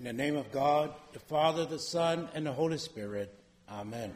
In 0.00 0.06
the 0.06 0.14
name 0.14 0.36
of 0.36 0.50
God, 0.50 0.94
the 1.12 1.18
Father, 1.18 1.66
the 1.66 1.78
Son, 1.78 2.26
and 2.32 2.46
the 2.46 2.52
Holy 2.52 2.78
Spirit. 2.78 3.34
Amen. 3.70 4.14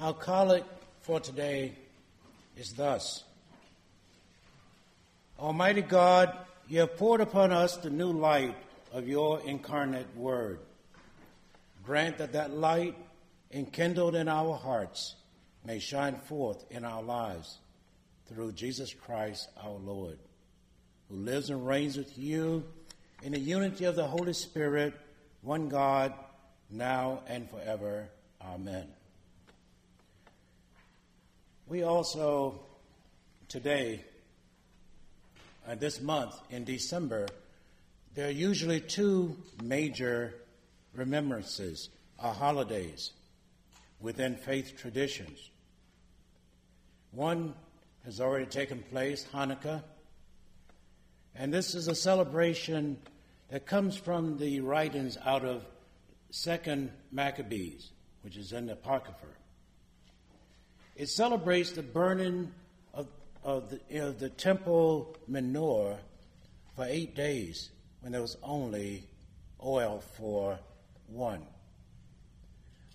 Our 0.00 0.14
collect 0.14 0.64
for 1.02 1.20
today 1.20 1.74
is 2.56 2.72
thus 2.72 3.22
Almighty 5.38 5.82
God, 5.82 6.34
you 6.66 6.80
have 6.80 6.96
poured 6.96 7.20
upon 7.20 7.52
us 7.52 7.76
the 7.76 7.90
new 7.90 8.10
light 8.10 8.56
of 8.90 9.06
your 9.06 9.42
incarnate 9.42 10.16
word. 10.16 10.60
Grant 11.84 12.16
that 12.16 12.32
that 12.32 12.52
light, 12.52 12.96
enkindled 13.50 14.14
in 14.14 14.28
our 14.28 14.54
hearts, 14.54 15.14
may 15.66 15.80
shine 15.80 16.14
forth 16.14 16.64
in 16.70 16.84
our 16.84 17.02
lives 17.02 17.58
through 18.28 18.52
Jesus 18.52 18.94
Christ 18.94 19.48
our 19.62 19.78
Lord, 19.78 20.18
who 21.08 21.16
lives 21.16 21.50
and 21.50 21.66
reigns 21.66 21.96
with 21.96 22.16
you 22.16 22.64
in 23.22 23.32
the 23.32 23.38
unity 23.38 23.84
of 23.84 23.96
the 23.96 24.06
Holy 24.06 24.32
Spirit, 24.32 24.94
one 25.42 25.68
God, 25.68 26.12
now 26.70 27.20
and 27.26 27.50
forever. 27.50 28.08
Amen. 28.40 28.86
We 31.66 31.82
also, 31.82 32.60
today, 33.48 34.04
uh, 35.68 35.74
this 35.74 36.00
month 36.00 36.34
in 36.50 36.64
December, 36.64 37.26
there 38.14 38.28
are 38.28 38.32
usually 38.32 38.80
two 38.80 39.36
major 39.62 40.34
remembrances 40.94 41.88
or 42.22 42.32
holidays 42.32 43.10
within 44.00 44.36
faith 44.36 44.74
traditions. 44.78 45.50
One 47.16 47.54
has 48.04 48.20
already 48.20 48.44
taken 48.44 48.82
place, 48.90 49.26
Hanukkah, 49.32 49.82
and 51.34 51.50
this 51.50 51.74
is 51.74 51.88
a 51.88 51.94
celebration 51.94 52.98
that 53.48 53.64
comes 53.64 53.96
from 53.96 54.36
the 54.36 54.60
writings 54.60 55.16
out 55.24 55.42
of 55.42 55.64
Second 56.30 56.90
Maccabees, 57.10 57.90
which 58.20 58.36
is 58.36 58.52
in 58.52 58.66
the 58.66 58.74
Apocrypha. 58.74 59.28
It 60.94 61.08
celebrates 61.08 61.72
the 61.72 61.82
burning 61.82 62.52
of, 62.92 63.06
of, 63.42 63.70
the, 63.70 64.06
of 64.06 64.18
the 64.18 64.28
temple 64.28 65.16
menorah 65.26 65.96
for 66.74 66.84
eight 66.84 67.16
days 67.16 67.70
when 68.00 68.12
there 68.12 68.20
was 68.20 68.36
only 68.42 69.04
oil 69.64 70.02
for 70.18 70.58
one. 71.06 71.46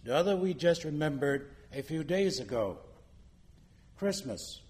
The 0.03 0.15
other 0.15 0.35
we 0.35 0.53
just 0.53 0.83
remembered 0.83 1.55
a 1.73 1.81
few 1.81 2.03
days 2.03 2.39
ago 2.39 2.77
Christmas, 4.01 4.61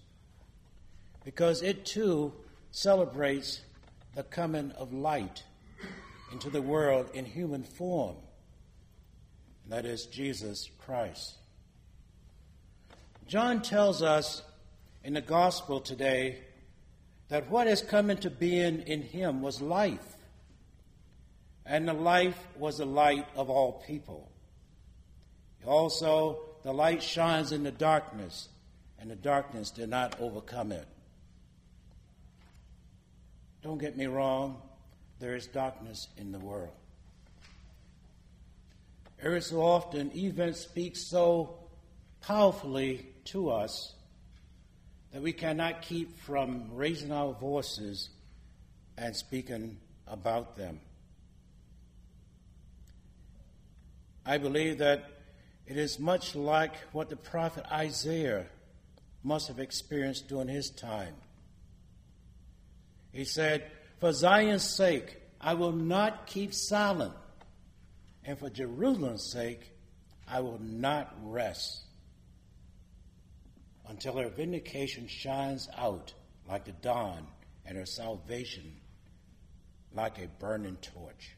because 1.24 1.62
it 1.62 1.86
too 1.86 2.34
celebrates 2.70 3.62
the 4.14 4.22
coming 4.22 4.72
of 4.72 4.92
light 4.92 5.42
into 6.32 6.50
the 6.50 6.60
world 6.60 7.08
in 7.14 7.24
human 7.24 7.62
form. 7.62 8.16
That 9.70 9.86
is 9.86 10.04
Jesus 10.04 10.68
Christ. 10.84 11.36
John 13.26 13.62
tells 13.62 14.02
us 14.02 14.42
in 15.02 15.14
the 15.14 15.22
gospel 15.22 15.80
today 15.80 16.40
that 17.28 17.48
what 17.48 17.66
has 17.66 17.80
come 17.80 18.10
into 18.10 18.28
being 18.28 18.82
in 18.82 19.00
him 19.00 19.40
was 19.40 19.62
life, 19.62 20.18
and 21.64 21.88
the 21.88 21.94
life 21.94 22.36
was 22.58 22.76
the 22.76 22.84
light 22.84 23.26
of 23.34 23.48
all 23.48 23.82
people. 23.86 24.30
Also, 25.64 26.38
the 26.64 26.74
light 26.74 27.02
shines 27.02 27.50
in 27.50 27.62
the 27.62 27.70
darkness, 27.72 28.50
and 29.02 29.10
the 29.10 29.16
darkness 29.16 29.72
did 29.72 29.88
not 29.88 30.14
overcome 30.20 30.70
it. 30.70 30.86
Don't 33.60 33.78
get 33.78 33.96
me 33.96 34.06
wrong, 34.06 34.62
there 35.18 35.34
is 35.34 35.48
darkness 35.48 36.06
in 36.16 36.30
the 36.30 36.38
world. 36.38 36.70
Every 39.20 39.42
so 39.42 39.60
often, 39.60 40.16
events 40.16 40.60
speak 40.60 40.96
so 40.96 41.58
powerfully 42.20 43.08
to 43.24 43.50
us 43.50 43.92
that 45.12 45.20
we 45.20 45.32
cannot 45.32 45.82
keep 45.82 46.16
from 46.20 46.68
raising 46.72 47.10
our 47.10 47.32
voices 47.32 48.08
and 48.96 49.16
speaking 49.16 49.78
about 50.06 50.56
them. 50.56 50.78
I 54.24 54.38
believe 54.38 54.78
that 54.78 55.10
it 55.66 55.76
is 55.76 55.98
much 55.98 56.36
like 56.36 56.76
what 56.92 57.10
the 57.10 57.16
prophet 57.16 57.64
Isaiah 57.72 58.46
must 59.22 59.48
have 59.48 59.58
experienced 59.58 60.28
during 60.28 60.48
his 60.48 60.70
time. 60.70 61.14
He 63.12 63.24
said, 63.24 63.70
For 64.00 64.12
Zion's 64.12 64.64
sake, 64.68 65.16
I 65.40 65.54
will 65.54 65.72
not 65.72 66.26
keep 66.26 66.54
silent, 66.54 67.14
and 68.24 68.38
for 68.38 68.50
Jerusalem's 68.50 69.30
sake, 69.30 69.70
I 70.26 70.40
will 70.40 70.60
not 70.60 71.14
rest 71.22 71.82
until 73.88 74.16
her 74.16 74.28
vindication 74.28 75.06
shines 75.06 75.68
out 75.76 76.14
like 76.48 76.64
the 76.64 76.72
dawn 76.72 77.26
and 77.66 77.76
her 77.76 77.86
salvation 77.86 78.80
like 79.94 80.18
a 80.18 80.28
burning 80.38 80.76
torch. 80.76 81.36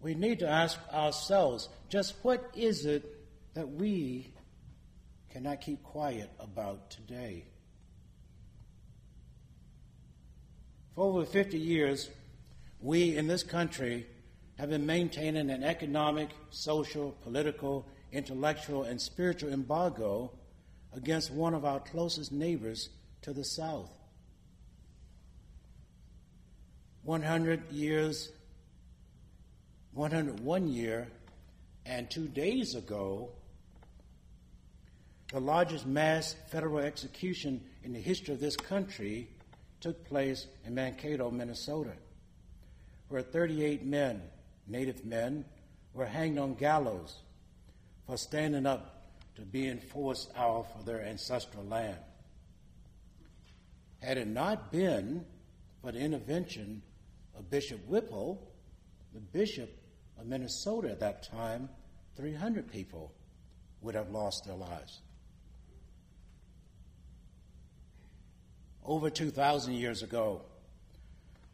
We 0.00 0.14
need 0.14 0.38
to 0.38 0.48
ask 0.48 0.78
ourselves 0.92 1.68
just 1.88 2.14
what 2.22 2.42
is 2.54 2.86
it 2.86 3.04
that 3.54 3.68
we 3.68 4.32
cannot 5.30 5.60
keep 5.60 5.82
quiet 5.82 6.30
about 6.40 6.90
today? 6.90 7.44
For 10.94 11.04
over 11.04 11.24
50 11.24 11.58
years, 11.58 12.10
we 12.80 13.16
in 13.16 13.26
this 13.26 13.42
country 13.42 14.06
have 14.58 14.70
been 14.70 14.84
maintaining 14.84 15.50
an 15.50 15.62
economic, 15.62 16.30
social, 16.50 17.12
political, 17.22 17.86
intellectual, 18.12 18.82
and 18.82 19.00
spiritual 19.00 19.52
embargo 19.52 20.32
against 20.94 21.30
one 21.30 21.54
of 21.54 21.64
our 21.64 21.80
closest 21.80 22.32
neighbors 22.32 22.90
to 23.22 23.32
the 23.32 23.44
south. 23.44 23.90
100 27.04 27.70
years, 27.70 28.32
101 29.92 30.68
year, 30.68 31.08
and 31.86 32.10
two 32.10 32.28
days 32.28 32.74
ago, 32.74 33.30
the 35.32 35.40
largest 35.40 35.86
mass 35.86 36.34
federal 36.48 36.78
execution 36.78 37.60
in 37.84 37.92
the 37.92 38.00
history 38.00 38.34
of 38.34 38.40
this 38.40 38.56
country 38.56 39.28
took 39.80 40.04
place 40.04 40.46
in 40.66 40.74
Mankato, 40.74 41.30
Minnesota, 41.30 41.92
where 43.08 43.22
38 43.22 43.84
men, 43.84 44.22
native 44.66 45.04
men, 45.04 45.44
were 45.94 46.06
hanged 46.06 46.38
on 46.38 46.54
gallows 46.54 47.16
for 48.06 48.16
standing 48.16 48.66
up 48.66 49.08
to 49.36 49.42
being 49.42 49.78
forced 49.78 50.30
out 50.36 50.66
of 50.76 50.84
their 50.84 51.02
ancestral 51.02 51.64
land. 51.64 51.96
Had 54.00 54.18
it 54.18 54.28
not 54.28 54.72
been 54.72 55.24
for 55.80 55.92
the 55.92 56.00
intervention 56.00 56.82
of 57.36 57.50
Bishop 57.50 57.86
Whipple, 57.86 58.50
the 59.14 59.20
bishop 59.20 59.70
of 60.18 60.26
Minnesota 60.26 60.90
at 60.90 61.00
that 61.00 61.22
time, 61.22 61.68
300 62.16 62.70
people 62.70 63.12
would 63.80 63.94
have 63.94 64.10
lost 64.10 64.44
their 64.44 64.56
lives. 64.56 65.00
Over 68.90 69.08
2,000 69.08 69.74
years 69.74 70.02
ago, 70.02 70.42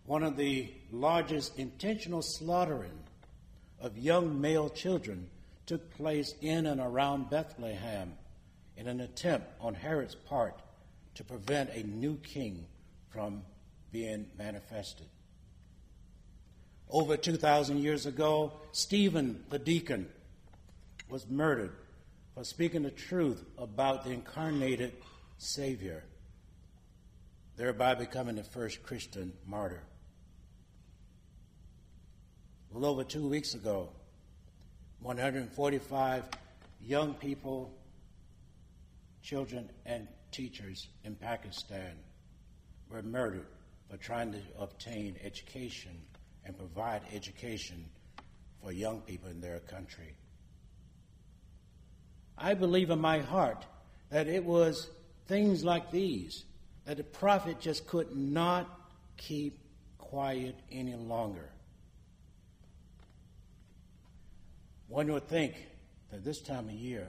one 0.06 0.22
of 0.22 0.38
the 0.38 0.72
largest 0.90 1.58
intentional 1.58 2.22
slaughtering 2.22 2.98
of 3.78 3.98
young 3.98 4.40
male 4.40 4.70
children 4.70 5.28
took 5.66 5.94
place 5.98 6.34
in 6.40 6.64
and 6.64 6.80
around 6.80 7.28
Bethlehem 7.28 8.14
in 8.78 8.88
an 8.88 9.00
attempt 9.02 9.48
on 9.60 9.74
Herod's 9.74 10.14
part 10.14 10.58
to 11.16 11.24
prevent 11.24 11.68
a 11.74 11.82
new 11.82 12.16
king 12.22 12.64
from 13.10 13.42
being 13.92 14.28
manifested. 14.38 15.08
Over 16.88 17.18
2,000 17.18 17.76
years 17.82 18.06
ago, 18.06 18.54
Stephen 18.72 19.44
the 19.50 19.58
deacon 19.58 20.08
was 21.10 21.28
murdered 21.28 21.72
for 22.34 22.44
speaking 22.44 22.84
the 22.84 22.90
truth 22.90 23.44
about 23.58 24.04
the 24.04 24.12
incarnated 24.12 24.94
Savior, 25.36 26.02
thereby 27.56 27.94
becoming 27.94 28.36
the 28.36 28.44
first 28.44 28.82
Christian 28.82 29.32
martyr. 29.46 29.82
Well, 32.70 32.84
over 32.84 33.04
two 33.04 33.26
weeks 33.26 33.54
ago, 33.54 33.88
145 35.00 36.24
young 36.82 37.14
people, 37.14 37.72
children, 39.22 39.70
and 39.86 40.06
teachers 40.30 40.88
in 41.04 41.14
Pakistan 41.14 41.96
were 42.90 43.02
murdered 43.02 43.46
for 43.90 43.96
trying 43.96 44.32
to 44.32 44.40
obtain 44.58 45.16
education 45.24 45.96
and 46.44 46.56
provide 46.56 47.02
education 47.12 47.84
for 48.62 48.72
young 48.72 49.00
people 49.00 49.30
in 49.30 49.40
their 49.40 49.60
country. 49.60 50.16
I 52.36 52.54
believe 52.54 52.90
in 52.90 53.00
my 53.00 53.20
heart 53.20 53.64
that 54.10 54.26
it 54.26 54.44
was 54.44 54.90
things 55.26 55.64
like 55.64 55.90
these 55.90 56.44
that 56.86 56.96
the 56.96 57.04
prophet 57.04 57.60
just 57.60 57.86
could 57.86 58.16
not 58.16 58.80
keep 59.16 59.58
quiet 59.98 60.54
any 60.70 60.94
longer. 60.94 61.50
One 64.88 65.12
would 65.12 65.28
think 65.28 65.54
that 66.12 66.24
this 66.24 66.40
time 66.40 66.68
of 66.68 66.74
year 66.74 67.08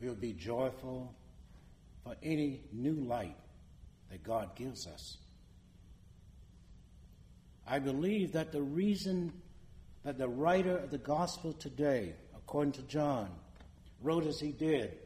we 0.00 0.08
would 0.08 0.20
be 0.20 0.32
joyful 0.32 1.14
for 2.02 2.16
any 2.22 2.62
new 2.72 2.94
light 2.94 3.36
that 4.10 4.24
God 4.24 4.56
gives 4.56 4.86
us. 4.86 5.18
I 7.66 7.78
believe 7.78 8.32
that 8.32 8.52
the 8.52 8.62
reason 8.62 9.32
that 10.02 10.18
the 10.18 10.28
writer 10.28 10.76
of 10.78 10.90
the 10.90 10.98
gospel 10.98 11.52
today, 11.52 12.14
according 12.34 12.72
to 12.72 12.82
John, 12.82 13.30
wrote 14.02 14.26
as 14.26 14.40
he 14.40 14.50
did, 14.50 14.98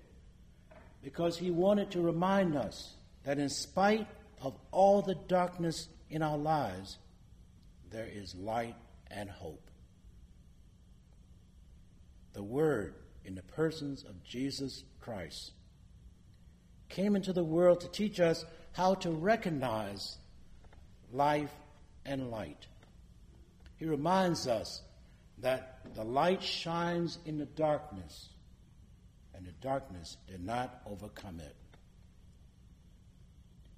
because 1.02 1.36
he 1.36 1.50
wanted 1.50 1.90
to 1.90 2.00
remind 2.00 2.56
us 2.56 2.94
that 3.26 3.40
in 3.40 3.48
spite 3.48 4.06
of 4.40 4.56
all 4.70 5.02
the 5.02 5.16
darkness 5.26 5.88
in 6.08 6.22
our 6.22 6.38
lives, 6.38 6.96
there 7.90 8.08
is 8.10 8.36
light 8.36 8.76
and 9.10 9.28
hope. 9.28 9.68
The 12.34 12.42
Word, 12.42 12.94
in 13.24 13.34
the 13.34 13.42
persons 13.42 14.04
of 14.04 14.22
Jesus 14.22 14.84
Christ, 15.00 15.50
came 16.88 17.16
into 17.16 17.32
the 17.32 17.42
world 17.42 17.80
to 17.80 17.88
teach 17.88 18.20
us 18.20 18.44
how 18.70 18.94
to 18.94 19.10
recognize 19.10 20.18
life 21.12 21.52
and 22.04 22.30
light. 22.30 22.68
He 23.76 23.86
reminds 23.86 24.46
us 24.46 24.82
that 25.38 25.80
the 25.96 26.04
light 26.04 26.44
shines 26.44 27.18
in 27.24 27.38
the 27.38 27.46
darkness, 27.46 28.28
and 29.34 29.44
the 29.44 29.52
darkness 29.60 30.16
did 30.28 30.44
not 30.44 30.80
overcome 30.86 31.40
it. 31.40 31.56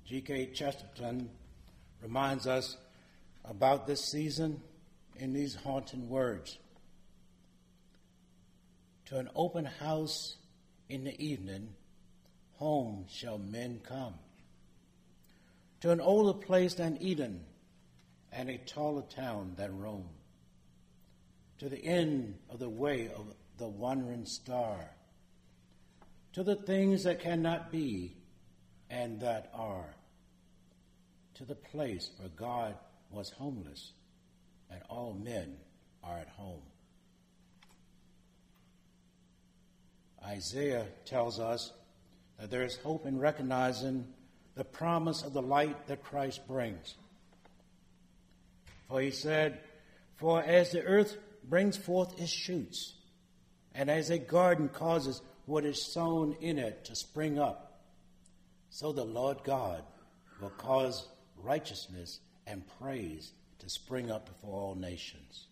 G.K. 0.09 0.53
Chesterton 0.55 1.29
reminds 2.03 2.47
us 2.47 2.79
about 3.45 3.87
this 3.87 4.11
season 4.11 4.63
in 5.17 5.35
these 5.35 5.55
haunting 5.55 6.09
words. 6.09 6.57
To 9.07 9.19
an 9.19 9.29
open 9.37 9.67
house 9.67 10.37
in 10.89 11.05
the 11.05 11.23
evening, 11.23 11.75
home 12.55 13.05
shall 13.11 13.37
men 13.37 13.81
come. 13.87 14.15
To 15.83 15.91
an 15.91 16.01
older 16.01 16.39
place 16.39 16.73
than 16.73 16.97
Eden, 17.03 17.45
and 18.33 18.49
a 18.49 18.57
taller 18.57 19.05
town 19.15 19.57
than 19.59 19.79
Rome. 19.79 20.09
To 21.59 21.69
the 21.69 21.85
end 21.85 22.39
of 22.49 22.61
the 22.61 22.71
way 22.71 23.11
of 23.15 23.27
the 23.59 23.69
wandering 23.69 24.25
star. 24.25 24.79
To 26.33 26.43
the 26.43 26.57
things 26.57 27.05
that 27.05 27.21
cannot 27.21 27.71
be 27.71 28.15
and 28.89 29.21
that 29.21 29.51
are. 29.53 29.95
To 31.39 31.45
the 31.45 31.55
place 31.55 32.11
where 32.19 32.31
God 32.31 32.75
was 33.13 33.31
homeless 33.31 33.93
and 34.73 34.81
all 34.89 35.15
men 35.15 35.57
are 36.03 36.19
at 36.19 36.29
home. 36.29 36.63
Isaiah 40.25 40.87
tells 41.05 41.39
us 41.39 41.73
that 42.41 42.51
there 42.51 42.65
is 42.65 42.77
hope 42.79 43.07
in 43.07 43.21
recognizing 43.21 44.05
the 44.57 44.65
promise 44.65 45.23
of 45.23 45.33
the 45.33 45.41
light 45.41 45.87
that 45.87 46.03
Christ 46.03 46.47
brings. 46.49 46.97
For 48.89 49.01
he 49.01 49.13
said, 49.13 49.61
For 50.17 50.43
as 50.43 50.73
the 50.73 50.83
earth 50.83 51.17
brings 51.45 51.77
forth 51.77 52.21
its 52.21 52.33
shoots, 52.33 52.95
and 53.77 53.89
as 53.89 54.11
a 54.11 54.19
garden 54.19 54.69
causes 54.69 55.23
what 55.47 55.65
is 55.65 55.81
sown 55.93 56.37
in 56.41 56.59
it 56.59 56.85
to 56.87 56.97
spring 56.97 57.39
up, 57.39 57.81
so 58.71 58.91
the 58.91 59.05
Lord 59.05 59.45
God 59.45 59.85
will 60.41 60.51
cause 60.51 61.07
righteousness 61.43 62.21
and 62.47 62.63
praise 62.81 63.33
to 63.59 63.69
spring 63.69 64.11
up 64.11 64.27
before 64.27 64.61
all 64.61 64.75
nations. 64.75 65.47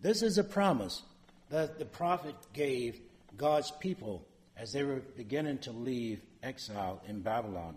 This 0.00 0.22
is 0.22 0.38
a 0.38 0.44
promise 0.44 1.02
that 1.50 1.78
the 1.78 1.84
prophet 1.84 2.34
gave 2.52 3.00
God's 3.36 3.70
people 3.80 4.26
as 4.56 4.72
they 4.72 4.82
were 4.82 5.02
beginning 5.16 5.58
to 5.58 5.72
leave 5.72 6.20
exile 6.42 7.00
in 7.08 7.20
Babylon. 7.20 7.76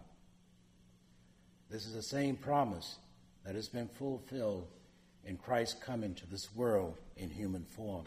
This 1.69 1.85
is 1.85 1.93
the 1.93 2.03
same 2.03 2.35
promise 2.35 2.97
that 3.45 3.55
has 3.55 3.69
been 3.69 3.87
fulfilled 3.87 4.67
in 5.25 5.37
Christ 5.37 5.81
coming 5.81 6.13
to 6.15 6.27
this 6.27 6.53
world 6.55 6.97
in 7.15 7.29
human 7.29 7.63
form. 7.63 8.05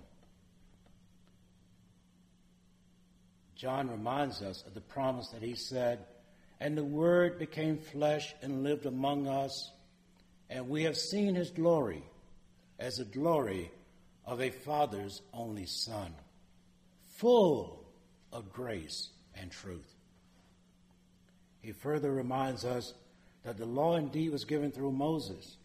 John 3.54 3.90
reminds 3.90 4.42
us 4.42 4.64
of 4.66 4.74
the 4.74 4.80
promise 4.80 5.28
that 5.28 5.42
he 5.42 5.54
said, 5.54 6.00
And 6.64 6.78
the 6.78 6.82
Word 6.82 7.38
became 7.38 7.76
flesh 7.76 8.34
and 8.40 8.62
lived 8.62 8.86
among 8.86 9.26
us, 9.26 9.70
and 10.48 10.66
we 10.70 10.84
have 10.84 10.96
seen 10.96 11.34
his 11.34 11.50
glory 11.50 12.02
as 12.78 12.96
the 12.96 13.04
glory 13.04 13.70
of 14.24 14.40
a 14.40 14.48
Father's 14.48 15.20
only 15.34 15.66
Son, 15.66 16.14
full 17.16 17.84
of 18.32 18.50
grace 18.50 19.10
and 19.34 19.50
truth. 19.50 19.94
He 21.60 21.72
further 21.72 22.10
reminds 22.10 22.64
us 22.64 22.94
that 23.42 23.58
the 23.58 23.66
law 23.66 23.96
indeed 23.96 24.32
was 24.32 24.46
given 24.46 24.72
through 24.72 24.92
Moses. 24.92 25.58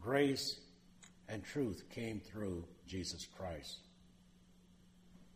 Grace 0.00 0.60
and 1.28 1.42
truth 1.42 1.82
came 1.90 2.20
through 2.20 2.62
Jesus 2.86 3.26
Christ. 3.36 3.78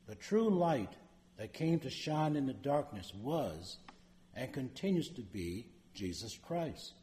The 0.07 0.15
true 0.15 0.51
light 0.51 0.93
that 1.37 1.53
came 1.53 1.81
to 1.81 1.91
shine 1.91 2.37
in 2.37 2.47
the 2.47 2.53
darkness 2.53 3.13
was 3.13 3.79
and 4.35 4.53
continues 4.53 5.09
to 5.11 5.23
be 5.23 5.67
Jesus 5.95 6.39
Christ. 6.39 6.95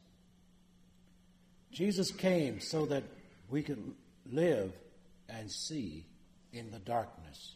Jesus 1.70 2.10
came 2.10 2.60
so 2.60 2.86
that 2.86 3.04
we 3.48 3.62
could 3.62 3.94
live 4.30 4.72
and 5.28 5.50
see 5.50 6.06
in 6.52 6.70
the 6.70 6.78
darkness. 6.78 7.54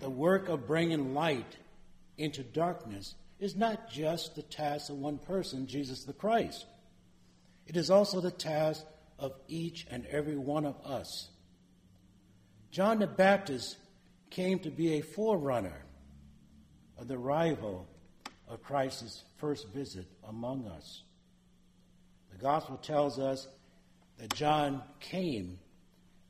The 0.00 0.10
work 0.10 0.48
of 0.48 0.66
bringing 0.66 1.14
light 1.14 1.56
into 2.18 2.42
darkness 2.42 3.14
is 3.38 3.56
not 3.56 3.90
just 3.90 4.34
the 4.34 4.42
task 4.42 4.90
of 4.90 4.96
one 4.96 5.18
person, 5.18 5.66
Jesus 5.66 6.04
the 6.04 6.12
Christ. 6.12 6.66
It 7.66 7.76
is 7.76 7.90
also 7.90 8.20
the 8.20 8.30
task 8.30 8.84
of 9.18 9.32
each 9.48 9.86
and 9.90 10.06
every 10.06 10.36
one 10.36 10.66
of 10.66 10.76
us. 10.84 11.28
John 12.70 12.98
the 12.98 13.06
Baptist 13.06 13.76
came 14.30 14.58
to 14.60 14.70
be 14.70 14.94
a 14.94 15.00
forerunner 15.00 15.84
of 16.98 17.08
the 17.08 17.16
arrival 17.16 17.86
of 18.48 18.62
Christ's 18.62 19.24
first 19.36 19.68
visit 19.68 20.06
among 20.28 20.66
us. 20.66 21.02
The 22.32 22.38
gospel 22.38 22.76
tells 22.76 23.18
us 23.18 23.46
that 24.18 24.34
John 24.34 24.82
came 25.00 25.58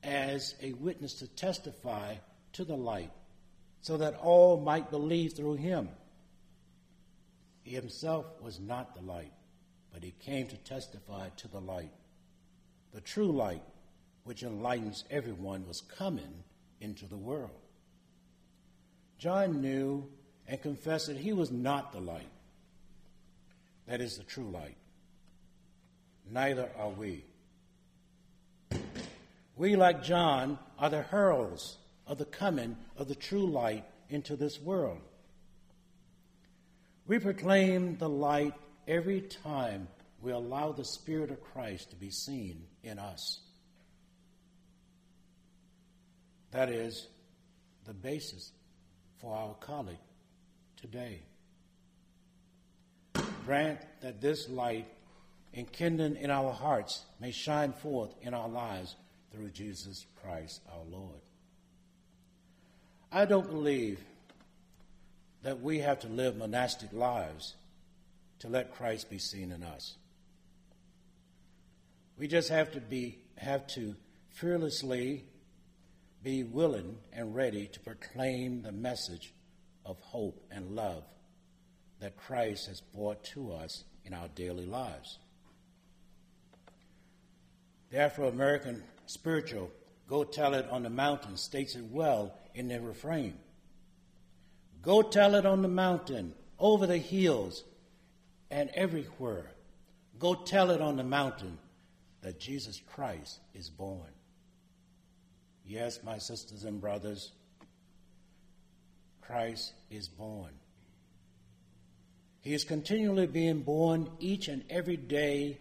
as 0.03 0.55
a 0.63 0.73
witness 0.75 1.15
to 1.15 1.29
testify 1.29 2.15
to 2.53 2.65
the 2.65 2.77
light 2.77 3.11
so 3.81 3.97
that 3.99 4.15
all 4.15 4.61
might 4.61 4.91
believe 4.91 5.35
through 5.35 5.55
him. 5.55 5.89
He 7.63 7.73
himself 7.73 8.27
was 8.41 8.61
not 8.61 8.95
the 8.95 9.03
light, 9.03 9.33
but 9.93 10.03
he 10.03 10.13
came 10.21 10.47
to 10.49 10.57
testify 10.57 11.29
to 11.37 11.49
the 11.49 11.61
light. 11.61 11.93
The 12.93 13.01
true 13.01 13.31
light, 13.31 13.63
which 14.25 14.43
enlightens 14.43 15.05
everyone, 15.11 15.67
was 15.67 15.81
coming 15.81 16.45
into 16.81 17.07
the 17.07 17.17
world. 17.17 17.51
John 19.19 19.61
knew 19.61 20.09
and 20.49 20.61
confessed 20.61 21.09
that 21.09 21.17
he 21.17 21.33
was 21.33 21.51
not 21.51 21.93
the 21.93 22.01
light. 22.01 22.29
That 23.87 24.01
is 24.01 24.17
the 24.17 24.25
true 24.25 24.51
light. 24.51 24.77
Neither 26.31 26.69
are 26.79 26.91
we. 26.91 27.25
We, 29.57 29.77
like 29.77 30.03
John, 30.03 30.59
are 30.79 30.91
the 30.91 31.03
heralds 31.03 31.77
of 32.07 32.19
the 32.19 32.25
coming 32.25 32.77
of 32.97 33.09
the 33.09 33.15
true 33.15 33.47
light 33.47 33.85
into 34.11 34.37
this 34.37 34.61
world. 34.61 35.01
We 37.07 37.19
proclaim 37.19 37.97
the 37.97 38.09
light 38.09 38.55
every 38.87 39.21
time 39.21 39.89
we 40.21 40.33
allow 40.33 40.73
the 40.73 40.85
Spirit 40.85 41.31
of 41.31 41.43
Christ 41.43 41.91
to 41.91 41.97
be 41.97 42.11
seen 42.11 42.65
in 42.83 42.99
us. 42.99 43.41
That 46.51 46.69
is 46.69 47.07
the 47.85 47.95
basis 47.95 48.51
for 49.21 49.35
our 49.35 49.55
collect 49.55 50.06
today. 50.81 51.21
Grant 53.45 53.81
that 54.01 54.21
this 54.21 54.49
light, 54.49 54.87
enkindled 55.55 56.17
in 56.17 56.31
our 56.31 56.53
hearts, 56.53 57.05
may 57.21 57.31
shine 57.31 57.73
forth 57.73 58.15
in 58.23 58.35
our 58.35 58.49
lives 58.49 58.97
through 59.33 59.51
Jesus 59.51 60.07
Christ 60.23 60.61
our 60.71 60.85
Lord. 60.91 61.21
I 63.13 63.25
don't 63.25 63.49
believe 63.49 64.01
that 65.43 65.61
we 65.61 65.79
have 65.79 66.01
to 66.01 66.09
live 66.09 66.37
monastic 66.37 66.93
lives 66.93 67.55
to 68.41 68.49
let 68.49 68.75
Christ 68.75 69.09
be 69.09 69.19
seen 69.19 69.53
in 69.53 69.63
us. 69.63 69.97
We 72.19 72.29
just 72.29 72.49
have 72.49 72.73
to 72.73 72.81
be 72.81 73.19
have 73.37 73.67
to 73.69 73.95
fearlessly 74.31 75.25
be 76.23 76.43
willing 76.43 76.99
and 77.13 77.35
ready 77.35 77.67
to 77.69 77.81
proclaim 77.81 78.63
the 78.63 78.73
message 78.73 79.33
of 79.87 79.99
hope 80.01 80.45
and 80.51 80.75
love 80.75 81.05
that 82.01 82.17
Christ 82.17 82.67
has 82.67 82.81
brought 82.81 83.23
to 83.25 83.53
us 83.53 83.85
in 84.05 84.13
our 84.13 84.29
daily 84.35 84.67
lives. 84.67 85.19
The 87.91 87.99
Afro 87.99 88.29
American 88.29 88.83
spiritual 89.07 89.71
Go 90.09 90.25
Tell 90.25 90.55
It 90.55 90.69
on 90.71 90.83
the 90.83 90.91
Mountain 90.91 91.37
states 91.37 91.75
it 91.75 91.85
well 91.91 92.35
in 92.55 92.69
their 92.69 92.81
refrain. 92.81 93.35
Go 94.83 95.03
tell 95.03 95.35
it 95.35 95.45
on 95.45 95.63
the 95.63 95.69
mountain, 95.69 96.33
over 96.61 96.87
the 96.87 96.99
hills, 96.99 97.65
and 98.51 98.71
everywhere. 98.71 99.51
Go 100.21 100.35
tell 100.35 100.71
it 100.71 100.81
on 100.81 100.97
the 100.97 101.03
mountain 101.03 101.59
that 102.23 102.39
Jesus 102.39 102.81
Christ 102.95 103.41
is 103.53 103.69
born. 103.69 104.13
Yes, 105.67 106.01
my 106.05 106.19
sisters 106.19 106.63
and 106.63 106.81
brothers, 106.81 107.33
Christ 109.27 109.73
is 109.91 110.09
born. 110.09 110.51
He 112.41 112.55
is 112.55 112.65
continually 112.65 113.27
being 113.27 113.63
born 113.63 114.09
each 114.21 114.47
and 114.47 114.63
every 114.71 114.97
day 114.97 115.59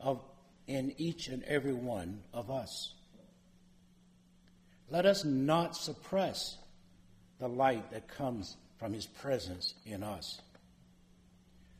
of, 0.00 0.22
in 0.66 0.94
each 0.96 1.28
and 1.28 1.42
every 1.44 1.74
one 1.74 2.22
of 2.32 2.50
us. 2.50 2.94
Let 4.90 5.04
us 5.04 5.24
not 5.24 5.76
suppress 5.76 6.56
the 7.38 7.48
light 7.48 7.90
that 7.92 8.08
comes 8.08 8.56
from 8.78 8.94
his 8.94 9.06
presence 9.06 9.74
in 9.84 10.02
us. 10.02 10.40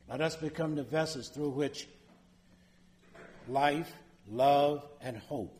Let 0.07 0.21
us 0.21 0.35
become 0.35 0.75
the 0.75 0.83
vessels 0.83 1.29
through 1.29 1.49
which 1.49 1.87
life, 3.47 3.91
love, 4.29 4.85
and 5.01 5.17
hope 5.17 5.59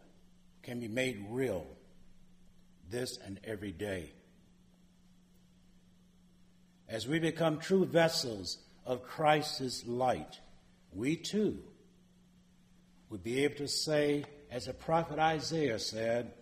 can 0.61 0.79
be 0.79 0.87
made 0.87 1.25
real 1.29 1.65
this 2.91 3.17
and 3.25 3.39
every 3.43 3.71
day. 3.71 4.11
As 6.89 7.08
we 7.08 7.19
become 7.19 7.60
true 7.60 7.86
vessels 7.86 8.58
of 8.84 9.03
Christ's 9.03 9.86
light, 9.86 10.39
we 10.91 11.15
too 11.15 11.60
would 13.12 13.24
be 13.24 13.43
able 13.43 13.55
to 13.58 13.67
say, 13.67 14.25
as 14.50 14.65
the 14.65 14.74
prophet 14.74 15.19
Isaiah 15.19 15.77
said, 15.77 16.34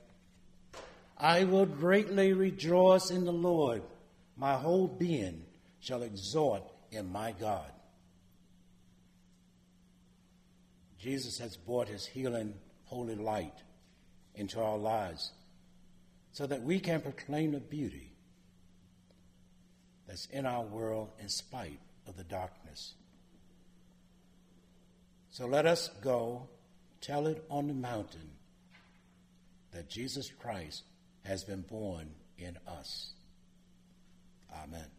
I 1.17 1.43
will 1.43 1.65
greatly 1.65 2.31
rejoice 2.31 3.11
in 3.11 3.25
the 3.25 3.33
Lord. 3.33 3.81
My 4.37 4.55
whole 4.55 4.87
being 4.87 5.43
shall 5.81 6.03
exult 6.03 6.71
in 6.91 7.11
my 7.11 7.33
God. 7.33 7.71
Jesus 10.97 11.37
has 11.39 11.57
brought 11.57 11.89
his 11.89 12.05
healing 12.05 12.53
holy 12.85 13.15
light 13.15 13.63
into 14.35 14.61
our 14.61 14.77
lives 14.77 15.31
so 16.31 16.47
that 16.47 16.61
we 16.61 16.79
can 16.79 17.01
proclaim 17.01 17.51
the 17.51 17.59
beauty 17.59 18.11
in 20.25 20.45
our 20.45 20.63
world 20.63 21.09
in 21.19 21.29
spite 21.29 21.79
of 22.07 22.17
the 22.17 22.23
darkness. 22.23 22.93
So 25.29 25.45
let 25.45 25.65
us 25.65 25.89
go 26.01 26.47
tell 27.01 27.27
it 27.27 27.45
on 27.49 27.67
the 27.67 27.73
mountain 27.73 28.31
that 29.71 29.89
Jesus 29.89 30.31
Christ 30.31 30.83
has 31.23 31.43
been 31.43 31.61
born 31.61 32.09
in 32.37 32.57
us. 32.67 33.11
Amen. 34.63 34.96